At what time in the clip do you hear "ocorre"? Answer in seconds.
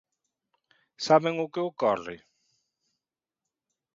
1.69-2.17